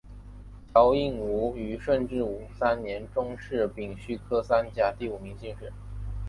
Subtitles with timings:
[0.73, 2.25] 乔映伍于顺治
[2.59, 5.71] 三年中式丙戌科三甲第五名进士。